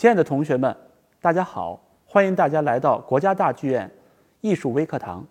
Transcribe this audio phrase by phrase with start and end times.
[0.00, 0.74] 亲爱的同学们，
[1.20, 1.78] 大家好！
[2.06, 3.90] 欢迎大家来到国家大剧院
[4.40, 5.22] 艺术微课堂。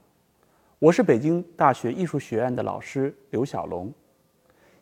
[0.78, 3.92] 我是北京大学艺术学院的老师刘小龙。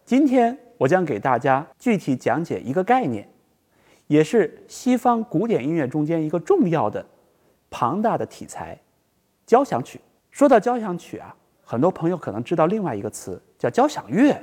[0.03, 3.29] 今天我将给大家具体讲解一个概念，
[4.07, 7.05] 也是西方古典音乐中间一个重要的、
[7.69, 8.77] 庞大的题材——
[9.47, 10.01] 交响曲。
[10.31, 11.33] 说到交响曲啊，
[11.63, 14.37] 很多朋友可能知道另外一个词叫交响乐，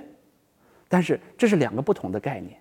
[0.88, 2.59] 但是这是两个不同的概念。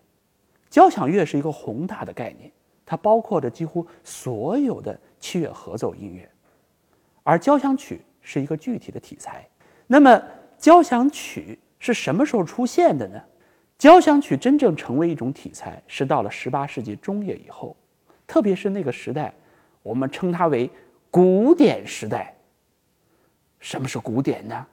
[0.69, 2.51] 交响乐是一个宏大的概念，
[2.85, 6.29] 它包括着几乎所有的器乐合奏音乐，
[7.23, 9.47] 而交响曲是一个具体的题材。
[9.87, 10.21] 那么，
[10.57, 13.21] 交响曲是什么时候出现的呢？
[13.77, 17.75] 交响曲真正成为一种题材是到了十八世纪中叶以后，
[18.27, 19.33] 特别是那个时代，
[19.81, 20.69] 我们称它为
[21.09, 22.35] 古典时代。
[23.59, 24.65] 什么是古典呢？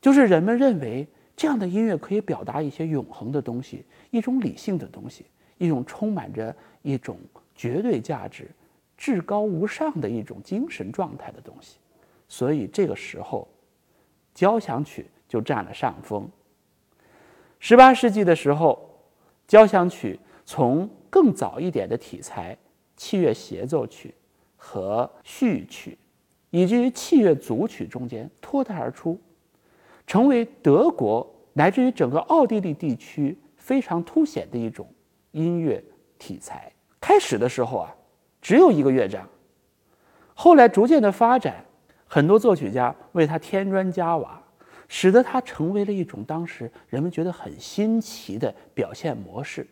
[0.00, 1.06] 就是人们认为。
[1.34, 5.24] 这样的音乐可以表达一些永恒的东西，一种理性的东西，
[5.62, 7.16] 一种充满着一种
[7.54, 8.50] 绝对价值、
[8.96, 11.78] 至高无上的一种精神状态的东西。
[12.28, 13.46] 所以这个时候，
[14.34, 16.28] 交响曲就占了上风。
[17.60, 18.90] 十八世纪的时候，
[19.46, 22.56] 交响曲从更早一点的题材——
[22.96, 24.12] 器乐协奏曲
[24.56, 25.96] 和序曲，
[26.50, 29.16] 以及器乐组曲中间脱胎而出。
[30.06, 34.84] 成为德国乃至于整个奥地利地区非常凸显的一种
[35.32, 35.82] 音乐
[36.18, 36.72] 题材。
[37.00, 37.94] 开始的时候啊，
[38.40, 39.28] 只有一个乐章，
[40.34, 41.64] 后来逐渐的发展，
[42.06, 44.40] 很多作曲家为它添砖加瓦，
[44.86, 49.66] 使得它成为了一种当时人们觉得很新奇的表现模式。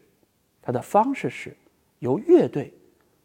[0.61, 1.56] 它的方式是
[2.00, 2.75] 由乐队、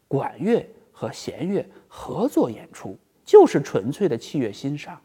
[0.07, 4.99] 管乐和弦乐合作演出，就是纯粹的器乐欣赏。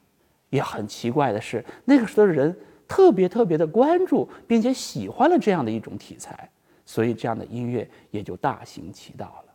[0.50, 2.54] 也很奇怪的是，那个时候的人
[2.86, 6.50] 特别特别的关注，并且喜欢了这样的一种题材，
[6.90, 9.54] 所以这样的音乐也就大行其道了。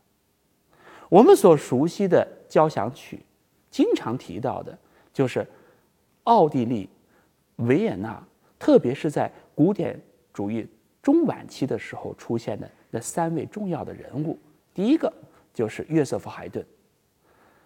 [1.09, 3.19] 我们所熟悉的交响曲，
[3.69, 4.78] 经常提到的
[5.12, 5.46] 就是
[6.23, 6.90] 奥地利
[7.57, 8.25] 维也纳，
[8.57, 10.00] 特别是在古典
[10.31, 10.66] 主义
[11.01, 14.40] 中晚期的时候出现的那三位重要的人物。
[14.73, 15.12] 第一个
[15.53, 16.66] 就是约瑟夫·海顿。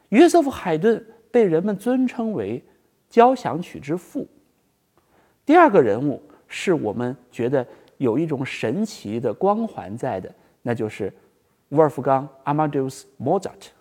[0.10, 2.64] 约瑟夫·海顿被人们尊称为。
[3.12, 4.28] 交响曲之父。
[5.44, 7.66] 第二个人物是我们觉得
[8.00, 11.14] 有一种神奇的光环在的，那就是
[11.70, 13.72] 沃尔夫冈·阿马迪乌斯·莫扎特。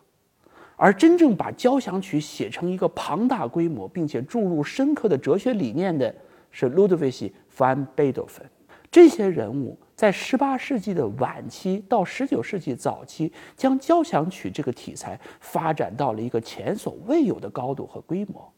[0.76, 6.14] 而真正把交响曲写成一个庞大规模，并且注入深刻的哲学理念的，
[6.52, 8.44] 是路德维希·范贝多芬。
[8.90, 18.50] 这些人物在18世纪的晚期到19世纪早期，将交响曲这个题材发展到了一个前所未有的高度和规模。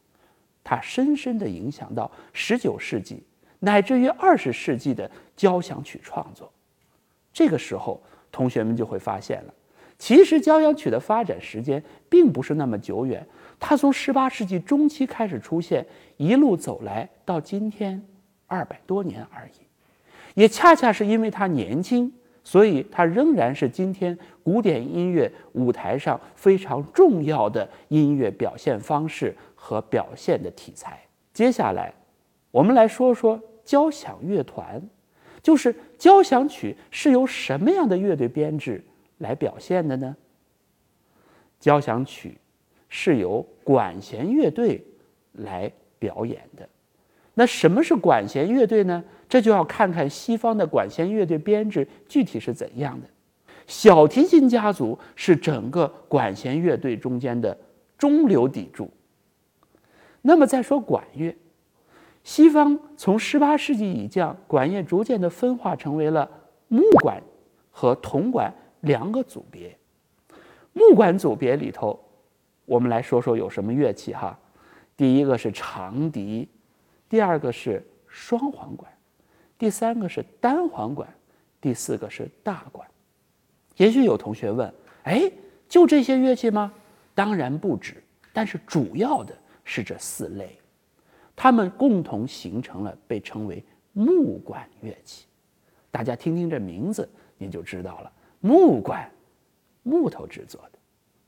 [0.63, 3.23] 它深深地影响到十九世纪
[3.61, 6.51] 乃至于二十世纪的交响曲创作。
[7.31, 9.53] 这个时候，同学们就会发现了，
[9.97, 13.25] 其实交响曲的发展时间并不是那么久远，
[13.59, 15.85] 它从十八世纪中期开始出现，
[16.17, 18.03] 一路走来到今天
[18.47, 19.61] 二百多年而已。
[20.33, 22.11] 也恰恰是因为它年轻，
[22.43, 29.33] 所以它仍然是今天古典音乐舞台上非常重要的音乐表现方式。
[29.63, 30.99] 和表现的题材。
[31.31, 31.93] 接下来，
[32.49, 33.39] 我们来说说
[33.71, 34.81] 交响乐团，
[35.41, 38.83] 就是交响曲是由什么样的乐队编制
[39.19, 40.13] 来表现的呢？
[41.57, 42.37] 交响曲
[42.89, 44.85] 是由管弦乐队
[45.31, 46.67] 来表演的。
[47.33, 49.01] 那什么是管弦乐队呢？
[49.29, 53.07] 这就要看看西方的管弦乐队编制具体是怎样的。
[53.67, 57.57] 小提琴家族是整个管弦乐队中间的
[57.97, 58.91] 中流砥柱。
[60.21, 61.33] 那么再说管乐，
[62.23, 66.29] 西方从十八世纪以降，管乐逐渐的分化成为了
[66.67, 67.21] 木管
[67.71, 69.75] 和铜管两个组别。
[70.73, 71.99] 木管组别里头，
[72.65, 74.37] 我们来说说有什么乐器哈。
[74.95, 76.47] 第一个是长笛，
[77.09, 78.91] 第二个是双簧管，
[79.57, 81.07] 第三个是单簧管，
[81.59, 82.87] 第四个是大管。
[83.77, 84.73] 也许有同学问：
[85.03, 85.31] 哎，
[85.67, 86.71] 就这些乐器吗？
[87.15, 89.35] 当然不止，但是主要的。
[89.63, 90.57] 是这四类，
[91.41, 95.25] 它们共同形成了被称为木管乐器。
[95.89, 98.11] 大家听听这名字，你就知道了。
[98.41, 99.11] 木管，
[99.81, 100.77] 木头制作的。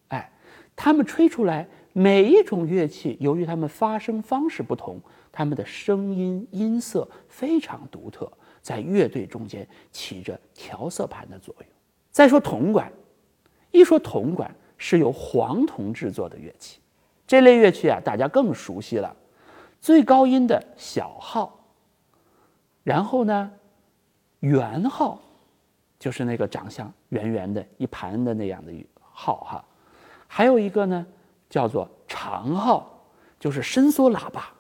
[0.10, 0.32] 哎，
[0.76, 5.02] 它们吹出来，每一种乐器由于它们发声方式不同，
[5.32, 8.32] 它们的声音音色非常独特，
[8.62, 11.68] 在乐队中间起着调色盘的作用。
[12.12, 12.94] 再说铜管，
[13.72, 16.80] 一说铜管是由黄铜制作的乐器。
[17.26, 19.16] 这类乐器啊，大家更熟悉了，
[19.84, 21.60] 最高音的小号，
[22.84, 23.52] 然后呢，
[24.40, 25.20] 圆号，
[26.00, 28.72] 就是那个长相圆圆的一盘的那样的
[29.12, 29.66] 号哈。
[30.26, 31.06] 还有一个呢，
[31.50, 32.98] 叫做长号，
[33.38, 34.54] 就是伸缩喇叭，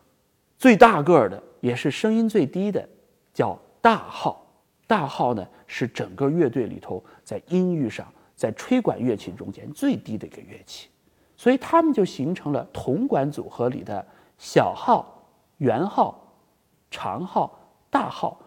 [0.60, 2.86] 最大个儿的也是声音最低的，
[3.34, 4.46] 叫大号。
[4.86, 8.06] 大号呢是整个乐队里头在音域上，
[8.36, 10.90] 在吹管乐器中间最低的一个乐器，
[11.38, 14.06] 所以它们就形成了铜管组合里的
[14.38, 15.12] 小号、
[15.63, 16.21] 圆号、
[16.92, 17.57] 长号、
[17.89, 18.38] 大号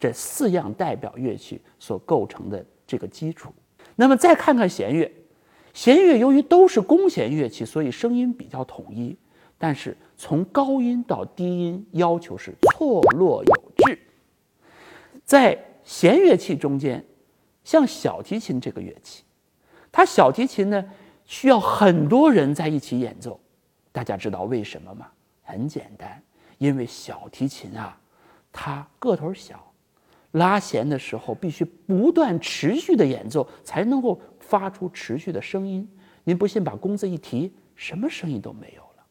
[0.00, 3.54] 这四样代表乐器所构成的这个基础。
[3.94, 5.10] 那么再看看弦乐。
[5.72, 9.16] 弦乐由于都是弓弦乐器，所以声音比较统一，
[9.56, 13.96] 但是从高音到低音要求是错落有致。
[15.24, 17.04] 在弦乐器中间，
[17.62, 19.22] 像小提琴这个乐器，
[19.92, 20.84] 它小提琴呢
[21.24, 23.38] 需要很多人在一起演奏。
[23.92, 25.06] 大家知道为什么吗？
[25.42, 26.22] 很简单，
[26.58, 27.98] 因为小提琴啊，
[28.52, 29.72] 它个头小，
[30.32, 34.20] 拉弦的时候必须不断持续的演奏才能够。
[34.46, 35.88] 发出持续的声音，
[36.22, 39.04] 您不信把弓子一提，什么声音都没有了。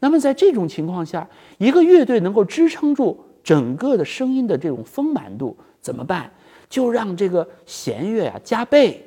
[0.00, 1.26] 那么在这种情况下，
[1.58, 6.28] 一个乐队能够支撑住整个的声音的这种丰满度，怎么办？
[6.68, 9.00] 就让这个弦乐啊加倍。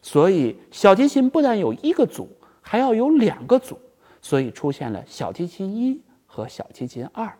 [0.00, 2.28] 所以小提琴不但有一个组，
[2.60, 3.76] 还要有两个组，
[4.22, 6.00] 所以出现了小提琴一
[6.32, 7.30] 和小提琴二。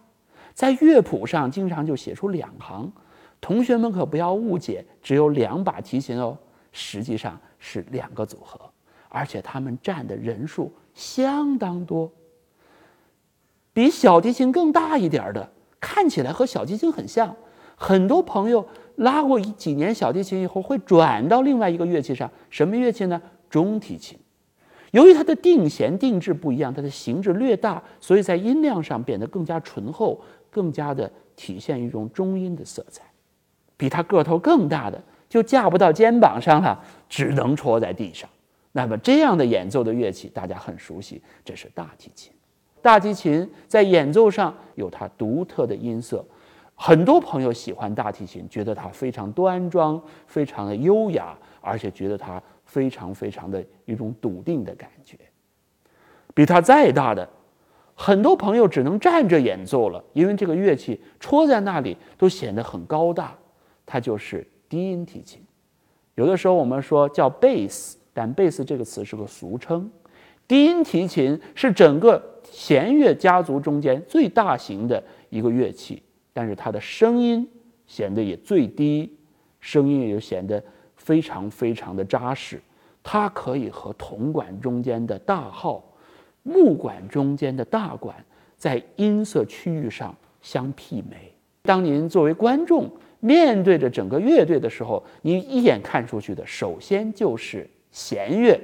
[0.52, 2.92] 在乐谱上经常就写出两行，
[3.40, 6.36] 同学们可不要误解，只有两把提琴哦，
[6.72, 7.40] 实际上。
[7.64, 8.60] 是两个组合，
[9.08, 12.10] 而且他们占的人数相当多，
[13.72, 15.48] 比小提琴更大一点的，
[15.78, 17.36] 看起来和小提琴很像。
[17.76, 23.22] 很多朋友拉过几年小提琴以后，会转到另外一个乐器上，什么乐器呢？
[23.48, 24.18] 中提琴。
[24.92, 30.18] 由于它的定弦定制不一样，它的形制略大，所以在音量上变得更加醇厚，
[30.48, 33.02] 更加的体现一种中音的色彩。
[33.76, 35.02] 比它个头更大的。
[35.28, 36.78] 就架不到肩膀上了，
[37.08, 38.28] 只能戳在地上。
[38.72, 42.30] 那么这样的演奏的乐器，大家很熟悉，这是大提琴。
[42.82, 46.22] 大提琴在演奏上有它独特的音色，
[46.74, 52.42] 很多朋友喜欢大提琴，觉得它非常端庄，非常的优雅，而且觉得它
[52.72, 55.18] 非常非常的一种笃定的感觉。
[56.32, 57.28] 比它再大的，
[57.94, 63.36] 很多朋友只能站着演奏了，因为这个乐器戳在那里都显得很高大。
[63.84, 64.46] 它就是。
[64.72, 65.38] 低音提琴，
[66.14, 69.90] 有的时候我们说叫贝斯，但贝斯这个词是个俗称。
[70.48, 76.02] 低音提琴是整个弦乐家族中间最大型的一个乐器，
[76.32, 77.46] 但是它的声音
[77.86, 79.14] 显得也最低，
[79.60, 80.64] 声音也就显得
[81.02, 82.60] 非常非常的扎实。
[83.02, 85.84] 它可以和铜管中间的大号、
[86.42, 88.24] 木管中间的大管
[88.56, 91.34] 在音色区域上相媲美。
[91.62, 92.90] 当您作为观众。
[93.24, 98.60] 面对着整个乐队的时候，您一眼看出去的，首先就是弦乐。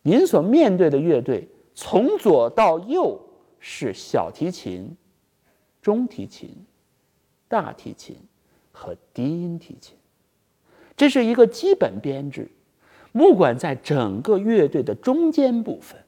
[0.00, 3.20] 您所面对的乐队，从左到右
[3.58, 4.96] 是小提琴、
[5.82, 6.56] 中提琴、
[7.48, 8.16] 大提琴
[8.72, 9.94] 和低音提琴，
[11.02, 12.48] 这是一个基本编制。
[13.10, 15.98] 木管在整个乐队的中间部分，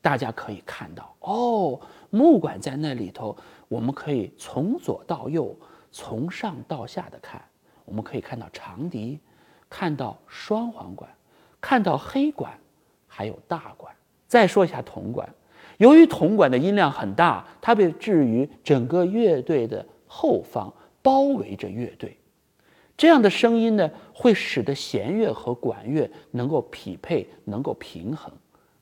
[0.00, 1.78] 大家可以看到，哦，
[2.08, 3.36] 木管在那里头，
[3.68, 5.54] 我们可以从左到右。
[5.92, 7.38] 从上到下的看，
[7.84, 9.20] 我们可以看到长笛，
[9.68, 11.10] 看到双簧管，
[11.60, 12.58] 看到黑管，
[13.06, 13.94] 还有大管。
[14.26, 15.28] 再说一下铜管，
[15.76, 22.16] 由于铜管的音量很大，它被置于整个乐队的后方，包围着乐队。
[23.00, 28.30] 这样的声音呢，会使得弦乐和管乐能够匹配，能够平衡。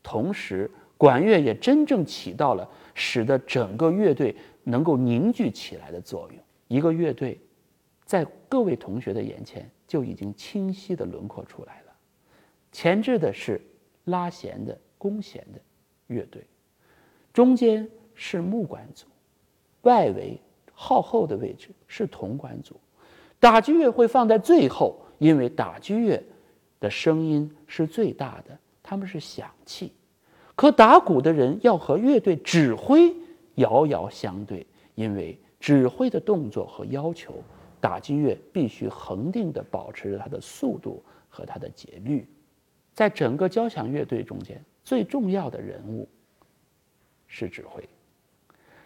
[0.02, 4.34] 同时，管乐也真正起到了使得整个乐队
[4.64, 6.42] 能够凝聚起来的作用。
[6.66, 7.40] 一个乐队，
[8.04, 11.92] 在各位同学的眼前就已经清晰的轮廓出来了。
[12.72, 13.60] 前置的是
[14.06, 15.60] 拉弦的弓弦的
[16.08, 16.44] 乐队，
[17.32, 19.06] 中间是木管组，
[19.82, 20.40] 外围
[20.74, 22.80] 靠后的位置是铜管组。
[23.40, 26.22] 打击乐会放在最后，因为打击乐
[26.80, 29.92] 的声音是最大的，他们是响器。
[30.54, 33.14] 可打鼓的人要和乐队指挥
[33.56, 35.38] 遥遥相对，因为。
[35.60, 37.34] 指挥的动作和要求，
[37.80, 42.24] 打击乐必须恒定地保持着它的速度和它的节律。
[42.94, 46.08] 在整个交响乐队中间，最重要的人物
[47.26, 47.82] 是指挥。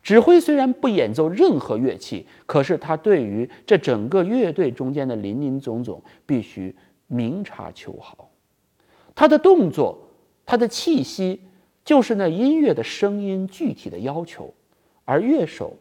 [0.03, 6.75] 指挥虽然不演奏任何乐器，可是他对于这整个乐队中间的林林总总必须
[7.07, 8.29] 明察秋毫。
[9.15, 9.99] 他的动作，
[10.45, 11.41] 他的气息，
[11.85, 14.53] 就是那音乐的声音具体的要求，
[15.05, 15.77] 而乐手。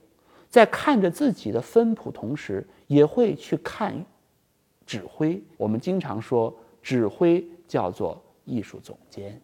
[0.49, 3.95] 在看着自己的分谱同时，也会去看
[4.85, 5.41] 指挥。
[5.55, 9.41] 我们经常说，指挥叫做艺术总监。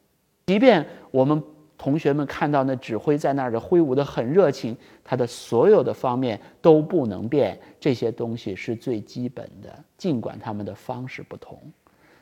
[0.47, 1.41] 即便我们
[1.77, 7.59] 同学们看到那指挥在那儿的挥舞的很热情，他的所有的方面都不能变。
[7.79, 11.61] 这些东西是最基本的，尽管他们的方式不同。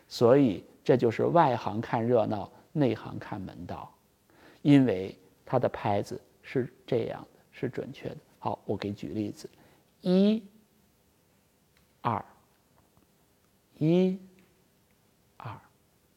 [0.08, 3.90] 所以这就是外行看热闹，内行看门道。
[4.62, 8.18] 因为他的拍子是这样的，是准确的。
[8.40, 9.50] 好，我给举例子：
[10.02, 10.44] 一、
[12.02, 12.24] 二、
[13.78, 14.20] 一、
[15.38, 15.52] 二，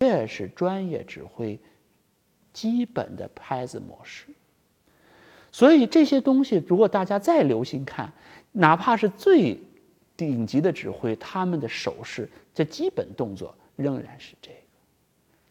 [0.01, 1.59] 越是专业指挥。
[2.53, 4.27] 基本的拍子模式，
[5.53, 8.13] 所以这些东西，如果大家再留心看，
[8.53, 9.61] 哪怕是最
[10.17, 14.57] 顶级的指挥，他们的手势，这基本动作仍然是这个。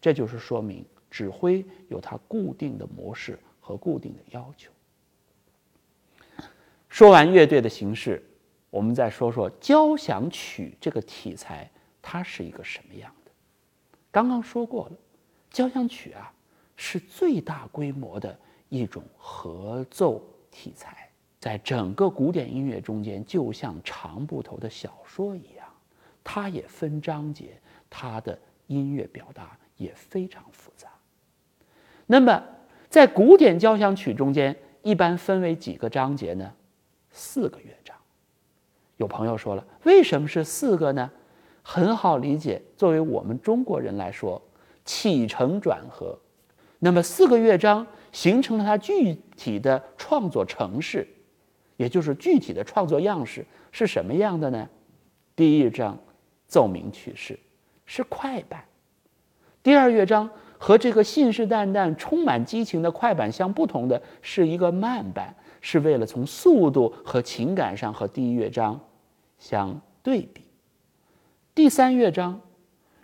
[0.01, 4.71] 这就是说明指挥有它固定的模式和固定的要求。
[6.89, 8.23] 说完乐队的形式，
[8.69, 11.69] 我们再说说交响曲这个题材，
[12.01, 13.31] 它是一个什么样的？
[14.11, 14.97] 刚刚说过了，
[15.51, 16.33] 交响曲啊。
[16.77, 25.67] 是最大规模的一种合奏题材，在整个古典音乐中间，就像长部头的小说一样，
[26.23, 30.87] 它也分章节，它的音乐表达也非常复杂。
[32.05, 32.41] 那么，
[32.89, 36.53] 在古典交响曲中间，一般分为几个章节呢？
[37.11, 37.97] 四个乐章。
[38.97, 41.11] 有朋友说了，为什么是四个呢？
[41.63, 44.41] 很好理解，作为我们中国人来说，
[44.85, 46.17] 起承转合。
[46.79, 51.07] 那么四个乐章形成了它具体的创作程式，
[51.75, 54.69] 也就是具体的创作样式是什么样的呢？
[55.35, 55.97] 第一章
[56.47, 57.39] 奏鸣曲式
[57.85, 58.63] 是快板，
[59.63, 68.79] 第二乐章和这个信誓旦旦、充满激情的快板相不同的是一个慢板，是为了从速度和情感上和第一乐章
[69.39, 70.43] 相对比。
[71.55, 72.39] 第三乐章，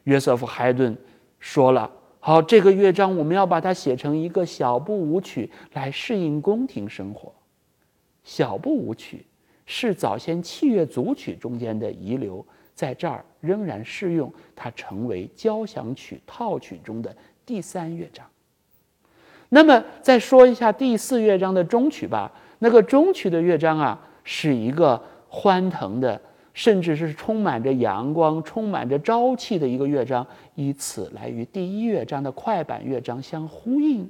[0.04, 0.96] 约瑟夫·海顿
[1.40, 1.92] 说了。
[2.26, 7.34] 好，这个乐章我们要把它写成一个小步舞曲来适应宫廷生活。
[8.24, 9.26] 小步舞曲
[9.66, 17.14] 是早先器乐组曲中间的遗留，在这儿仍然适用，它成为交响曲套曲中的
[17.46, 18.26] 第三乐章。
[19.50, 22.32] 那么再说一下第四乐章的终曲吧。
[22.60, 26.22] 那个终曲的乐章啊，是一个欢腾的。
[26.54, 34.10] 甚至是充满着阳光、充满着朝气的一个乐章，以此来与第一乐章的快板乐章相呼应，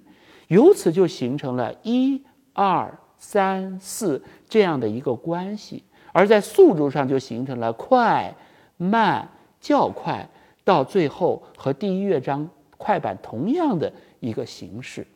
[0.50, 2.21] 由此就形成了一
[2.51, 8.35] 二三四这样的一个关系，而在速度上就形成了快
[8.75, 9.27] 慢
[9.62, 10.27] 较快，
[10.65, 15.07] 到最后和第一乐章快板同样的一个形式。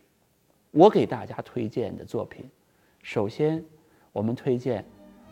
[0.71, 2.49] 我给大家推荐的作品，
[3.01, 3.61] 首先
[4.13, 4.85] 我们推荐。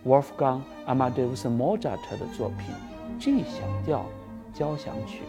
[0.06, 2.68] Wolfgang Amadeus Mozart 的作品
[3.20, 4.06] G 小调
[4.54, 5.24] 交响曲，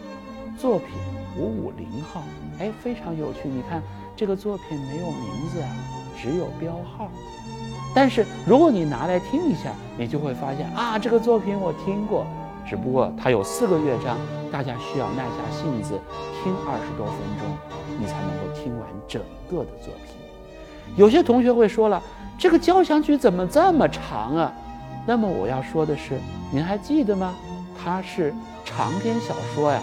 [0.55, 0.89] 作品
[1.35, 2.21] 五五零号，
[2.59, 3.49] 哎，非常有趣。
[3.49, 3.81] 你看
[4.15, 5.69] 这个作品没有名字啊，
[6.15, 7.09] 只有标号。
[7.95, 12.27] 但是如果你拿来听一下，你就会发现啊，这个作品我听过，
[12.63, 14.15] 只不过它有四个乐章，
[14.51, 15.99] 大家需要耐下性子
[16.43, 17.47] 听二十多分钟，
[17.99, 19.19] 你才能够听完整
[19.49, 20.15] 个的作品。
[20.95, 21.99] 有些同学会说了，
[22.37, 24.53] 这个交响曲怎么这么长啊？
[25.07, 26.19] 那么我要说的是，
[26.51, 27.33] 您还记得吗？
[27.81, 28.33] 它是
[28.65, 29.81] 长篇小说呀，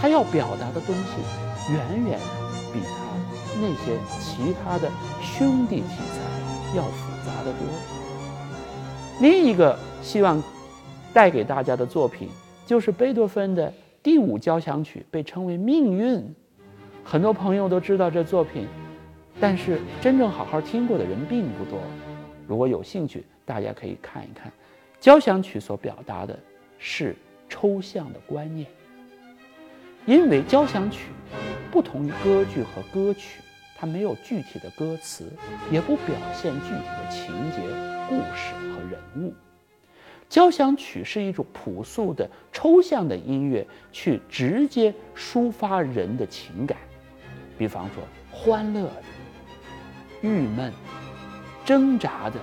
[0.00, 2.20] 它要表达的东西远远
[2.72, 4.88] 比它那些其他的
[5.20, 7.60] 兄弟题材要复杂的多。
[9.20, 10.40] 另一个希望
[11.12, 12.28] 带给大家的作品
[12.64, 13.72] 就是贝多芬的
[14.04, 16.18] 第五交响曲，被称为《命运》。
[17.02, 18.68] 很多朋友都知道这作品，
[19.40, 21.80] 但是真正好好听过的人并不多。
[22.46, 24.52] 如果有兴趣，大家可以看一看。
[25.00, 26.38] 交响曲所表达的
[26.78, 27.16] 是
[27.48, 28.68] 抽象的观念，
[30.04, 31.06] 因为交响曲
[31.70, 33.40] 不同于歌剧和歌曲，
[33.78, 35.32] 它没有具体的歌词，
[35.70, 37.62] 也不表现具体的情节、
[38.10, 39.32] 故事和人物。
[40.28, 46.76] 交响曲是一种朴素的抽象的音乐，去直接抒发人的情感，
[47.56, 49.02] 比方说欢乐的、
[50.20, 50.70] 郁闷、
[51.64, 52.38] 挣扎的、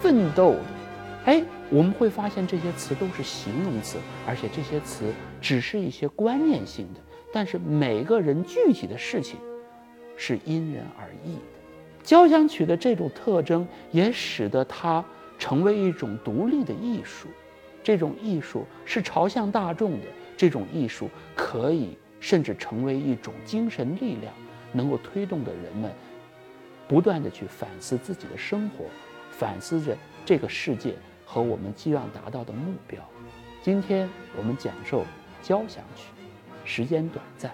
[0.00, 0.81] 奋斗的。
[1.24, 7.00] 哎，我们会发现这些词都是形容词，而且这些词只是一些观念性的，
[7.32, 9.38] 但是每个人具体的事情
[10.16, 11.42] 是因人而异的。
[12.02, 15.04] 交响曲的这种特征也使得它
[15.38, 17.28] 成为一种独立的艺术，
[17.84, 24.34] 这种艺术是朝向大众的，这种艺术可以甚至成为一种精神力量，
[24.72, 25.88] 能够推动着人们
[26.88, 28.86] 不断的去反思自己的生活，
[29.30, 30.96] 反思着这个世界。
[31.32, 33.00] 和我们希望达到的目标，
[33.62, 35.02] 今天我们讲授
[35.42, 36.08] 交响曲，
[36.62, 37.50] 时间短暂，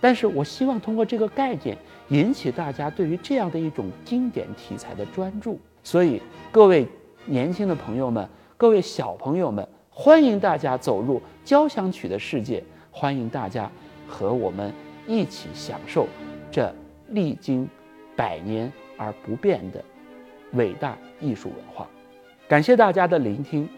[0.00, 1.76] 但是我希望通过这个概念
[2.10, 5.58] 引起大家对于这样的一种经典题材的专注。
[5.82, 6.86] 所以，各位
[7.24, 12.62] 年轻的朋友们，各位小朋友们，欢迎大家走入交响曲的世界，
[12.92, 13.68] 欢迎大家
[14.06, 14.72] 和我们
[15.08, 16.06] 一起享受
[16.52, 16.72] 这
[17.08, 17.68] 历经
[18.14, 19.84] 百年而不变的
[20.52, 21.84] 伟大艺术文化。
[22.48, 23.68] 感谢大家的聆听。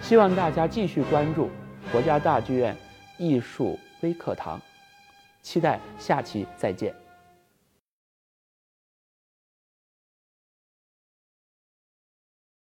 [0.00, 1.50] 希望大家继续关注
[1.90, 2.76] 国家大剧院
[3.18, 4.60] 艺术微课堂，
[5.42, 7.01] 期待下期再见。